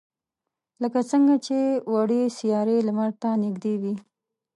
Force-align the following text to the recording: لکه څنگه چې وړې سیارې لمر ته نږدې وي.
لکه 0.81 0.99
څنگه 1.09 1.35
چې 1.45 1.57
وړې 1.93 2.21
سیارې 2.37 2.77
لمر 2.87 3.11
ته 3.21 3.29
نږدې 3.43 3.73
وي. 3.81 3.95